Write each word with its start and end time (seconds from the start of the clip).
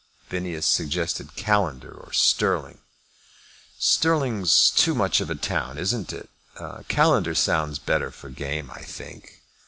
Phineas 0.29 0.65
suggested 0.65 1.35
Callender 1.35 1.93
or 1.93 2.11
Stirling. 2.11 2.79
"Stirling's 3.77 4.71
too 4.71 4.95
much 4.95 5.21
of 5.21 5.29
a 5.29 5.35
town, 5.35 5.77
isn't 5.77 6.11
it? 6.11 6.27
Callender 6.87 7.35
sounds 7.35 7.77
better 7.77 8.09
for 8.09 8.29
game, 8.31 8.71
I 8.73 8.81
think." 8.81 9.43